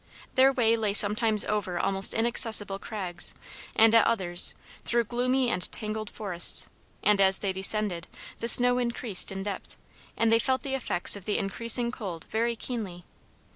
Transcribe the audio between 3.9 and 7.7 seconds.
at others, through gloomy and tangled forests, and as they